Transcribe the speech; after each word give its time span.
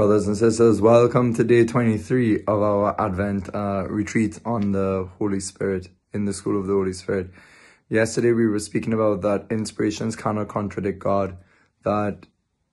Brothers 0.00 0.28
and 0.28 0.34
sisters, 0.34 0.80
welcome 0.80 1.34
to 1.34 1.44
day 1.44 1.66
23 1.66 2.44
of 2.46 2.62
our 2.62 2.98
Advent 2.98 3.54
uh, 3.54 3.86
retreat 3.86 4.40
on 4.46 4.72
the 4.72 5.06
Holy 5.18 5.40
Spirit 5.40 5.88
in 6.14 6.24
the 6.24 6.32
School 6.32 6.58
of 6.58 6.66
the 6.66 6.72
Holy 6.72 6.94
Spirit. 6.94 7.28
Yesterday 7.90 8.32
we 8.32 8.46
were 8.46 8.60
speaking 8.60 8.94
about 8.94 9.20
that 9.20 9.44
inspirations 9.50 10.16
cannot 10.16 10.48
contradict 10.48 11.00
God, 11.00 11.36
that 11.84 12.24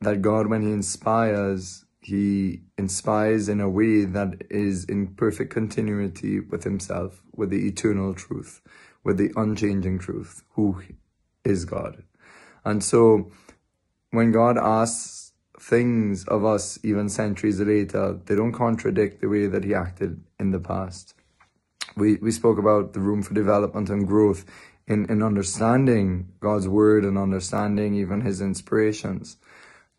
that 0.00 0.22
God 0.22 0.46
when 0.46 0.62
he 0.62 0.72
inspires, 0.72 1.84
he 2.00 2.62
inspires 2.78 3.50
in 3.50 3.60
a 3.60 3.68
way 3.68 4.06
that 4.06 4.44
is 4.48 4.86
in 4.86 5.08
perfect 5.08 5.52
continuity 5.52 6.40
with 6.40 6.64
himself, 6.64 7.22
with 7.36 7.50
the 7.50 7.68
eternal 7.68 8.14
truth, 8.14 8.62
with 9.04 9.18
the 9.18 9.30
unchanging 9.36 9.98
truth, 9.98 10.42
who 10.54 10.82
is 11.44 11.66
God. 11.66 12.02
And 12.64 12.82
so 12.82 13.30
when 14.10 14.32
God 14.32 14.56
asks 14.56 15.29
things 15.60 16.24
of 16.24 16.44
us 16.44 16.78
even 16.82 17.08
centuries 17.08 17.60
later, 17.60 18.18
they 18.24 18.34
don't 18.34 18.52
contradict 18.52 19.20
the 19.20 19.28
way 19.28 19.46
that 19.46 19.62
he 19.62 19.74
acted 19.74 20.24
in 20.38 20.50
the 20.50 20.58
past. 20.58 21.14
We, 21.96 22.16
we 22.16 22.30
spoke 22.30 22.58
about 22.58 22.94
the 22.94 23.00
room 23.00 23.22
for 23.22 23.34
development 23.34 23.90
and 23.90 24.06
growth 24.06 24.46
in, 24.86 25.04
in 25.10 25.22
understanding 25.22 26.32
God's 26.40 26.66
word 26.66 27.04
and 27.04 27.18
understanding 27.18 27.94
even 27.94 28.22
his 28.22 28.40
inspirations. 28.40 29.36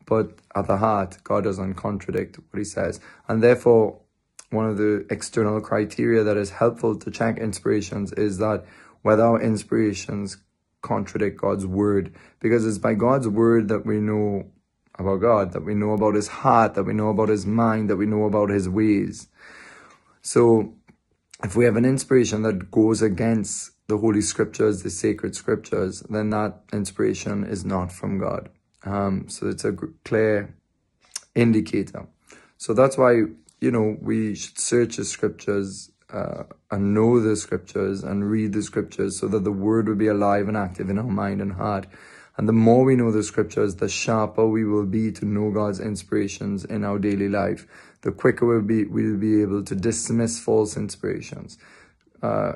But 0.05 0.39
at 0.55 0.65
the 0.65 0.77
heart, 0.77 1.19
God 1.23 1.43
doesn't 1.43 1.75
contradict 1.75 2.39
what 2.49 2.57
he 2.57 2.65
says. 2.65 2.99
And 3.27 3.43
therefore, 3.43 3.99
one 4.49 4.65
of 4.65 4.77
the 4.77 5.05
external 5.11 5.61
criteria 5.61 6.23
that 6.23 6.37
is 6.37 6.49
helpful 6.49 6.97
to 6.97 7.11
check 7.11 7.37
inspirations 7.37 8.11
is 8.13 8.39
that 8.39 8.65
whether 9.03 9.23
our 9.23 9.41
inspirations 9.41 10.37
contradict 10.81 11.39
God's 11.39 11.67
word, 11.67 12.15
because 12.39 12.65
it's 12.65 12.79
by 12.79 12.95
God's 12.95 13.27
word 13.27 13.67
that 13.67 13.85
we 13.85 13.99
know 13.99 14.45
about 15.01 15.21
God, 15.21 15.51
that 15.53 15.65
we 15.65 15.75
know 15.75 15.91
about 15.91 16.15
his 16.15 16.27
heart, 16.27 16.73
that 16.75 16.83
we 16.83 16.93
know 16.93 17.09
about 17.09 17.29
his 17.29 17.45
mind, 17.45 17.89
that 17.89 17.97
we 17.97 18.05
know 18.05 18.23
about 18.23 18.49
his 18.49 18.69
ways. 18.69 19.27
So 20.21 20.73
if 21.43 21.55
we 21.55 21.65
have 21.65 21.75
an 21.75 21.85
inspiration 21.85 22.43
that 22.43 22.71
goes 22.71 23.01
against 23.01 23.71
the 23.87 23.97
holy 23.97 24.21
scriptures, 24.21 24.83
the 24.83 24.89
sacred 24.89 25.35
scriptures, 25.35 26.01
then 26.09 26.29
that 26.29 26.61
inspiration 26.71 27.43
is 27.43 27.65
not 27.65 27.91
from 27.91 28.19
God. 28.19 28.49
Um, 28.83 29.27
so 29.27 29.47
it's 29.49 29.65
a 29.65 29.73
clear 30.05 30.55
indicator. 31.35 32.07
So 32.57 32.73
that's 32.73 32.97
why, 32.97 33.23
you 33.59 33.71
know, 33.71 33.97
we 34.01 34.35
should 34.35 34.59
search 34.59 34.97
the 34.97 35.05
scriptures 35.05 35.91
uh, 36.11 36.43
and 36.69 36.93
know 36.93 37.19
the 37.19 37.35
scriptures 37.35 38.03
and 38.03 38.29
read 38.29 38.53
the 38.53 38.61
scriptures 38.61 39.19
so 39.19 39.27
that 39.27 39.43
the 39.43 39.51
word 39.51 39.87
would 39.87 39.97
be 39.97 40.07
alive 40.07 40.47
and 40.47 40.57
active 40.57 40.89
in 40.89 40.97
our 40.97 41.03
mind 41.05 41.41
and 41.41 41.53
heart 41.53 41.87
and 42.37 42.47
the 42.47 42.53
more 42.53 42.85
we 42.85 42.95
know 42.95 43.11
the 43.11 43.23
scriptures, 43.23 43.75
the 43.75 43.89
sharper 43.89 44.47
we 44.47 44.63
will 44.63 44.85
be 44.85 45.11
to 45.11 45.25
know 45.25 45.51
God's 45.51 45.79
inspirations 45.79 46.63
in 46.63 46.83
our 46.83 46.97
daily 46.97 47.27
life. 47.27 47.67
The 48.01 48.11
quicker 48.11 48.45
we'll 48.45 48.61
be, 48.61 48.85
we'll 48.85 49.17
be 49.17 49.41
able 49.41 49.63
to 49.63 49.75
dismiss 49.75 50.39
false 50.39 50.77
inspirations. 50.77 51.57
Uh, 52.23 52.53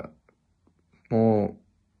more, 1.10 1.54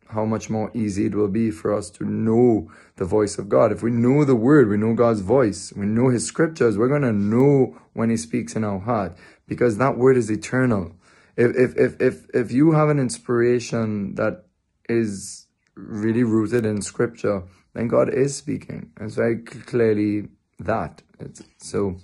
how 0.08 0.24
much 0.24 0.48
more 0.48 0.70
easy 0.74 1.06
it 1.06 1.14
will 1.14 1.28
be 1.28 1.50
for 1.50 1.74
us 1.74 1.90
to 1.90 2.04
know 2.04 2.70
the 2.96 3.04
voice 3.04 3.38
of 3.38 3.48
God. 3.48 3.72
If 3.72 3.82
we 3.82 3.90
know 3.90 4.24
the 4.24 4.36
word, 4.36 4.68
we 4.68 4.78
know 4.78 4.94
God's 4.94 5.20
voice, 5.20 5.72
we 5.76 5.86
know 5.86 6.08
his 6.08 6.26
scriptures, 6.26 6.78
we're 6.78 6.88
going 6.88 7.02
to 7.02 7.12
know 7.12 7.78
when 7.92 8.10
he 8.10 8.16
speaks 8.16 8.56
in 8.56 8.64
our 8.64 8.78
heart 8.78 9.16
because 9.46 9.78
that 9.78 9.98
word 9.98 10.16
is 10.16 10.30
eternal. 10.30 10.92
If, 11.36 11.54
if, 11.56 11.76
if, 11.76 12.00
if, 12.00 12.26
if 12.32 12.52
you 12.52 12.72
have 12.72 12.88
an 12.88 12.98
inspiration 12.98 14.14
that 14.14 14.46
is 14.88 15.46
really 15.74 16.24
rooted 16.24 16.64
in 16.64 16.80
scripture, 16.82 17.42
then 17.76 17.88
God 17.88 18.08
is 18.12 18.34
speaking. 18.34 18.90
It's 19.00 19.14
very 19.14 19.38
clearly 19.38 20.28
that. 20.58 21.02
It's, 21.20 21.42
so 21.58 21.96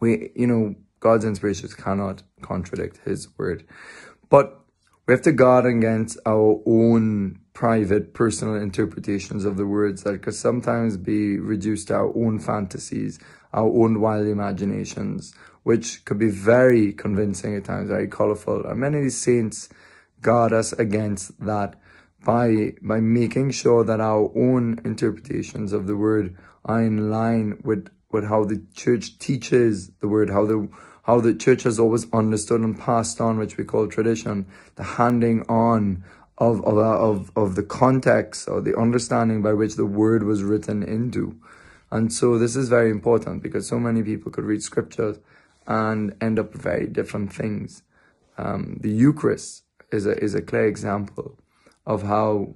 we, 0.00 0.30
you 0.34 0.46
know, 0.46 0.74
God's 1.00 1.24
inspirations 1.24 1.74
cannot 1.74 2.22
contradict 2.40 3.00
His 3.04 3.28
word, 3.36 3.64
but 4.30 4.64
we 5.06 5.12
have 5.12 5.22
to 5.22 5.32
guard 5.32 5.66
against 5.66 6.18
our 6.26 6.60
own 6.66 7.40
private, 7.54 8.14
personal 8.14 8.54
interpretations 8.56 9.44
of 9.44 9.56
the 9.56 9.66
words 9.66 10.02
that 10.04 10.22
could 10.22 10.34
sometimes 10.34 10.96
be 10.96 11.38
reduced 11.38 11.88
to 11.88 11.94
our 11.94 12.16
own 12.16 12.38
fantasies, 12.38 13.18
our 13.52 13.66
own 13.66 14.00
wild 14.00 14.26
imaginations, 14.26 15.34
which 15.62 16.04
could 16.04 16.18
be 16.18 16.30
very 16.30 16.92
convincing 16.92 17.56
at 17.56 17.64
times, 17.64 17.88
very 17.88 18.06
colorful. 18.06 18.64
And 18.66 18.80
many 18.80 19.08
saints 19.08 19.68
guard 20.20 20.52
us 20.52 20.72
against 20.74 21.38
that 21.44 21.74
by 22.24 22.72
by 22.82 23.00
making 23.00 23.50
sure 23.52 23.84
that 23.84 24.00
our 24.00 24.30
own 24.36 24.80
interpretations 24.84 25.72
of 25.72 25.86
the 25.86 25.96
word 25.96 26.36
are 26.64 26.82
in 26.82 27.10
line 27.10 27.60
with 27.64 27.88
with 28.10 28.24
how 28.24 28.44
the 28.44 28.62
church 28.74 29.18
teaches 29.18 29.90
the 30.00 30.08
word, 30.08 30.30
how 30.30 30.46
the 30.46 30.68
how 31.04 31.20
the 31.20 31.34
church 31.34 31.62
has 31.62 31.78
always 31.78 32.06
understood 32.12 32.60
and 32.60 32.78
passed 32.78 33.20
on, 33.20 33.38
which 33.38 33.56
we 33.56 33.64
call 33.64 33.86
tradition, 33.86 34.46
the 34.76 34.84
handing 34.84 35.42
on 35.48 36.04
of 36.38 36.64
of 36.64 36.78
of, 36.78 37.30
of 37.36 37.54
the 37.54 37.62
context 37.62 38.48
or 38.48 38.60
the 38.60 38.76
understanding 38.76 39.42
by 39.42 39.52
which 39.52 39.76
the 39.76 39.86
word 39.86 40.22
was 40.24 40.42
written 40.42 40.82
into. 40.82 41.38
And 41.90 42.12
so 42.12 42.38
this 42.38 42.54
is 42.56 42.68
very 42.68 42.90
important 42.90 43.42
because 43.42 43.66
so 43.66 43.78
many 43.78 44.02
people 44.02 44.30
could 44.30 44.44
read 44.44 44.62
scriptures 44.62 45.18
and 45.66 46.14
end 46.20 46.38
up 46.38 46.52
with 46.52 46.62
very 46.62 46.86
different 46.86 47.32
things. 47.32 47.82
Um, 48.36 48.76
the 48.80 48.90
Eucharist 48.90 49.64
is 49.90 50.06
a 50.06 50.16
is 50.22 50.34
a 50.34 50.42
clear 50.42 50.66
example 50.66 51.38
of 51.88 52.02
how 52.02 52.54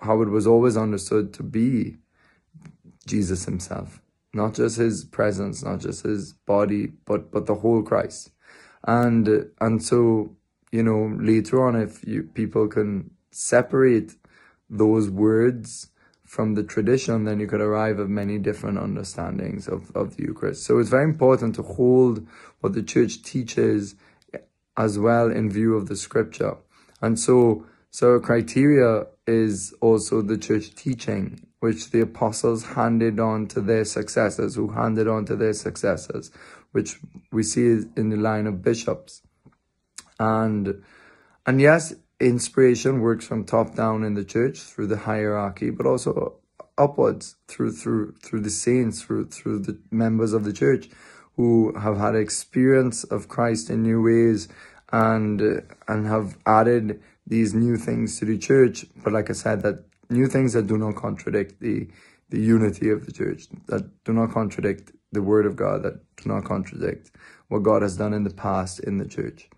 how 0.00 0.20
it 0.22 0.28
was 0.28 0.46
always 0.46 0.76
understood 0.76 1.32
to 1.34 1.42
be 1.44 1.98
Jesus 3.06 3.44
himself. 3.44 4.00
Not 4.32 4.54
just 4.54 4.78
his 4.78 5.04
presence 5.04 5.62
not 5.62 5.78
just 5.78 6.02
his 6.02 6.32
body 6.32 6.92
but 7.04 7.30
but 7.30 7.46
the 7.46 7.54
whole 7.56 7.82
Christ. 7.82 8.30
And 8.82 9.50
and 9.60 9.82
so 9.82 10.34
you 10.72 10.82
know 10.82 11.16
later 11.20 11.64
on 11.64 11.76
if 11.76 12.04
you 12.04 12.24
people 12.24 12.66
can 12.66 13.10
separate 13.30 14.16
those 14.70 15.10
words 15.10 15.90
from 16.24 16.54
the 16.54 16.64
tradition 16.64 17.24
then 17.24 17.38
you 17.38 17.46
could 17.46 17.60
arrive 17.60 18.00
at 18.00 18.08
many 18.08 18.38
different 18.38 18.78
understandings 18.78 19.68
of, 19.68 19.94
of 19.94 20.16
the 20.16 20.22
Eucharist. 20.22 20.64
So 20.64 20.78
it's 20.78 20.88
very 20.88 21.04
important 21.04 21.54
to 21.56 21.62
hold 21.62 22.26
what 22.60 22.72
the 22.72 22.82
church 22.82 23.22
teaches 23.22 23.94
as 24.76 24.98
well 24.98 25.30
in 25.30 25.50
view 25.50 25.76
of 25.76 25.86
the 25.86 25.94
scripture. 25.94 26.56
And 27.02 27.20
so 27.20 27.66
so 27.94 28.18
criteria 28.18 29.06
is 29.24 29.72
also 29.80 30.20
the 30.20 30.36
church 30.36 30.74
teaching, 30.74 31.46
which 31.60 31.92
the 31.92 32.00
apostles 32.00 32.64
handed 32.64 33.20
on 33.20 33.46
to 33.46 33.60
their 33.60 33.84
successors, 33.84 34.56
who 34.56 34.66
handed 34.66 35.06
on 35.06 35.26
to 35.26 35.36
their 35.36 35.52
successors, 35.52 36.32
which 36.72 36.98
we 37.30 37.44
see 37.44 37.84
in 37.96 38.08
the 38.08 38.16
line 38.16 38.48
of 38.48 38.62
bishops. 38.62 39.22
And 40.18 40.82
and 41.46 41.60
yes, 41.60 41.94
inspiration 42.18 43.00
works 43.00 43.28
from 43.28 43.44
top 43.44 43.76
down 43.76 44.02
in 44.02 44.14
the 44.14 44.24
church 44.24 44.58
through 44.58 44.88
the 44.88 44.98
hierarchy, 44.98 45.70
but 45.70 45.86
also 45.86 46.40
upwards 46.76 47.36
through 47.46 47.74
through 47.74 48.16
through 48.24 48.40
the 48.40 48.50
saints, 48.50 49.02
through 49.02 49.26
through 49.26 49.60
the 49.60 49.78
members 49.92 50.32
of 50.32 50.42
the 50.42 50.52
church 50.52 50.88
who 51.36 51.72
have 51.78 51.98
had 51.98 52.16
experience 52.16 53.04
of 53.04 53.28
Christ 53.28 53.70
in 53.70 53.84
new 53.84 54.02
ways 54.02 54.48
and 54.92 55.62
and 55.86 56.08
have 56.08 56.36
added 56.44 57.00
these 57.26 57.54
new 57.54 57.76
things 57.76 58.18
to 58.18 58.24
the 58.24 58.38
church. 58.38 58.86
But 59.02 59.12
like 59.12 59.30
I 59.30 59.32
said, 59.32 59.62
that 59.62 59.84
new 60.10 60.26
things 60.26 60.52
that 60.52 60.66
do 60.66 60.78
not 60.78 60.96
contradict 60.96 61.60
the 61.60 61.88
the 62.30 62.40
unity 62.40 62.90
of 62.90 63.04
the 63.06 63.12
church, 63.12 63.46
that 63.66 64.04
do 64.04 64.12
not 64.12 64.32
contradict 64.32 64.92
the 65.12 65.22
word 65.22 65.46
of 65.46 65.56
God, 65.56 65.82
that 65.82 66.00
do 66.16 66.28
not 66.28 66.44
contradict 66.44 67.10
what 67.48 67.62
God 67.62 67.82
has 67.82 67.96
done 67.96 68.14
in 68.14 68.24
the 68.24 68.30
past 68.30 68.80
in 68.80 68.98
the 68.98 69.06
church. 69.06 69.48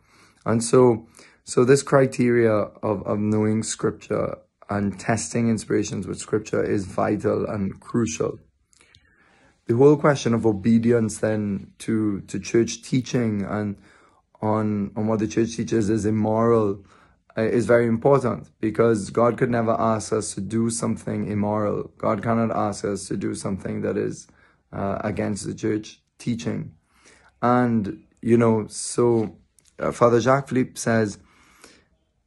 And 0.44 0.62
so 0.62 1.06
so 1.44 1.64
this 1.64 1.84
criteria 1.84 2.52
of, 2.52 3.06
of 3.06 3.20
knowing 3.20 3.62
scripture 3.62 4.36
and 4.68 4.98
testing 4.98 5.48
inspirations 5.48 6.06
with 6.06 6.18
scripture 6.18 6.62
is 6.62 6.86
vital 6.86 7.46
and 7.46 7.78
crucial. 7.80 8.40
The 9.66 9.76
whole 9.76 9.96
question 9.96 10.34
of 10.34 10.44
obedience 10.44 11.18
then 11.18 11.72
to, 11.78 12.20
to 12.22 12.38
church 12.38 12.82
teaching 12.82 13.42
and 13.42 13.76
on, 14.42 14.90
on 14.96 15.06
what 15.06 15.20
the 15.20 15.28
church 15.28 15.56
teaches 15.56 15.88
is 15.88 16.04
immoral 16.04 16.84
is 17.36 17.66
very 17.66 17.86
important 17.86 18.50
because 18.60 19.10
God 19.10 19.36
could 19.36 19.50
never 19.50 19.72
ask 19.78 20.12
us 20.12 20.34
to 20.34 20.40
do 20.40 20.70
something 20.70 21.30
immoral. 21.30 21.90
God 21.98 22.22
cannot 22.22 22.50
ask 22.50 22.84
us 22.84 23.08
to 23.08 23.16
do 23.16 23.34
something 23.34 23.82
that 23.82 23.96
is 23.96 24.26
uh, 24.72 24.98
against 25.04 25.46
the 25.46 25.54
church 25.54 26.00
teaching. 26.18 26.72
And, 27.42 28.04
you 28.22 28.36
know, 28.38 28.66
so 28.68 29.36
uh, 29.78 29.92
Father 29.92 30.20
Jacques 30.20 30.48
Philippe 30.48 30.76
says, 30.76 31.18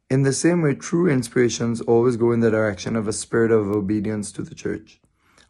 in 0.10 0.24
the 0.24 0.34
same 0.34 0.62
way, 0.62 0.74
true 0.74 1.08
inspirations 1.08 1.82
always 1.82 2.18
go 2.18 2.32
in 2.32 2.40
the 2.40 2.50
direction 2.50 2.96
of 2.96 3.08
a 3.08 3.14
spirit 3.14 3.52
of 3.52 3.68
obedience 3.68 4.32
to 4.34 4.42
the 4.42 4.56
church. 4.56 5.00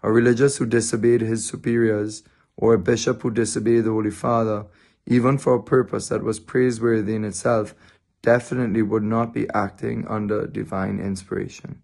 A 0.03 0.11
religious 0.11 0.57
who 0.57 0.65
disobeyed 0.65 1.21
his 1.21 1.45
superiors, 1.45 2.23
or 2.57 2.73
a 2.73 2.79
bishop 2.79 3.21
who 3.21 3.31
disobeyed 3.31 3.85
the 3.85 3.91
Holy 3.91 4.11
Father, 4.11 4.65
even 5.05 5.37
for 5.37 5.55
a 5.55 5.63
purpose 5.63 6.09
that 6.09 6.23
was 6.23 6.39
praiseworthy 6.39 7.15
in 7.15 7.23
itself, 7.23 7.73
definitely 8.21 8.81
would 8.81 9.03
not 9.03 9.33
be 9.33 9.49
acting 9.53 10.07
under 10.07 10.47
divine 10.47 10.99
inspiration. 10.99 11.81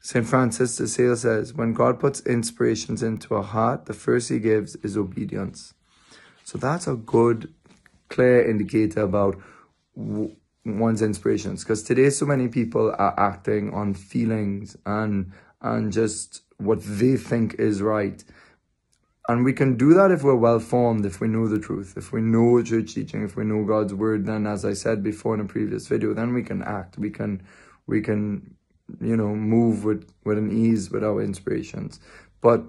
St. 0.00 0.26
Francis 0.26 0.76
de 0.76 0.86
Sales 0.86 1.22
says, 1.22 1.54
when 1.54 1.72
God 1.72 1.98
puts 1.98 2.20
inspirations 2.26 3.02
into 3.02 3.34
a 3.36 3.42
heart, 3.42 3.86
the 3.86 3.94
first 3.94 4.28
he 4.28 4.38
gives 4.38 4.76
is 4.76 4.98
obedience. 4.98 5.72
So 6.44 6.58
that's 6.58 6.86
a 6.86 6.94
good, 6.94 7.54
clear 8.10 8.46
indicator 8.48 9.00
about 9.00 9.40
one's 9.96 11.02
inspirations. 11.02 11.64
Because 11.64 11.82
today, 11.82 12.10
so 12.10 12.26
many 12.26 12.48
people 12.48 12.94
are 12.98 13.18
acting 13.18 13.72
on 13.72 13.94
feelings 13.94 14.76
and 14.84 15.32
and 15.60 15.92
just 15.92 16.42
what 16.58 16.80
they 16.82 17.16
think 17.16 17.54
is 17.54 17.80
right. 17.80 18.22
And 19.28 19.44
we 19.44 19.54
can 19.54 19.76
do 19.76 19.94
that 19.94 20.10
if 20.10 20.22
we're 20.22 20.34
well 20.34 20.60
formed, 20.60 21.06
if 21.06 21.20
we 21.20 21.28
know 21.28 21.48
the 21.48 21.58
truth, 21.58 21.94
if 21.96 22.12
we 22.12 22.20
know 22.20 22.62
church 22.62 22.94
teaching, 22.94 23.24
if 23.24 23.36
we 23.36 23.44
know 23.44 23.64
God's 23.64 23.94
word, 23.94 24.26
then 24.26 24.46
as 24.46 24.64
I 24.64 24.74
said 24.74 25.02
before 25.02 25.34
in 25.34 25.40
a 25.40 25.46
previous 25.46 25.86
video, 25.86 26.12
then 26.12 26.34
we 26.34 26.42
can 26.42 26.62
act. 26.62 26.98
We 26.98 27.10
can 27.10 27.42
we 27.86 28.02
can 28.02 28.54
you 29.00 29.16
know, 29.16 29.34
move 29.34 29.84
with, 29.84 30.12
with 30.24 30.38
an 30.38 30.52
ease 30.52 30.90
with 30.90 31.04
our 31.04 31.22
inspirations. 31.22 32.00
But 32.40 32.62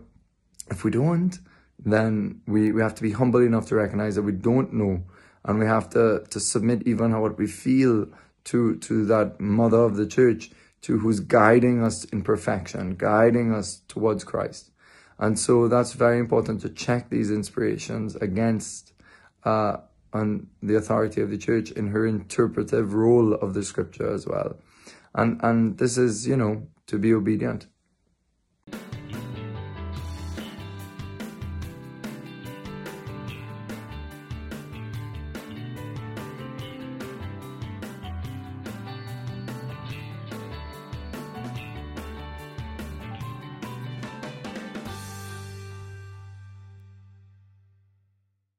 if 0.69 0.83
we 0.83 0.91
don't, 0.91 1.37
then 1.83 2.41
we, 2.47 2.71
we 2.71 2.81
have 2.81 2.95
to 2.95 3.03
be 3.03 3.11
humble 3.11 3.41
enough 3.41 3.67
to 3.67 3.75
recognize 3.75 4.15
that 4.15 4.23
we 4.23 4.31
don't 4.31 4.73
know. 4.73 5.03
And 5.43 5.59
we 5.59 5.65
have 5.65 5.89
to, 5.91 6.23
to 6.29 6.39
submit 6.39 6.87
even 6.87 7.11
how 7.11 7.21
what 7.21 7.37
we 7.37 7.47
feel 7.47 8.07
to, 8.45 8.77
to 8.77 9.05
that 9.05 9.39
mother 9.39 9.79
of 9.79 9.95
the 9.95 10.07
church, 10.07 10.51
to 10.81 10.99
who's 10.99 11.19
guiding 11.19 11.83
us 11.83 12.05
in 12.05 12.21
perfection, 12.21 12.95
guiding 12.95 13.53
us 13.53 13.81
towards 13.87 14.23
Christ. 14.23 14.71
And 15.17 15.39
so 15.39 15.67
that's 15.67 15.93
very 15.93 16.19
important 16.19 16.61
to 16.61 16.69
check 16.69 17.09
these 17.09 17.31
inspirations 17.31 18.15
against 18.17 18.93
uh, 19.43 19.77
on 20.13 20.47
the 20.61 20.75
authority 20.75 21.21
of 21.21 21.29
the 21.29 21.37
church 21.37 21.71
in 21.71 21.87
her 21.87 22.05
interpretive 22.05 22.93
role 22.93 23.33
of 23.33 23.53
the 23.53 23.63
scripture 23.63 24.13
as 24.13 24.27
well. 24.27 24.57
And, 25.13 25.39
and 25.43 25.77
this 25.77 25.97
is, 25.97 26.27
you 26.27 26.35
know, 26.35 26.67
to 26.87 26.97
be 26.97 27.13
obedient. 27.13 27.67